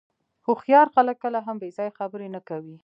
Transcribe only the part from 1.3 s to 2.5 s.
هم بې ځایه خبرې نه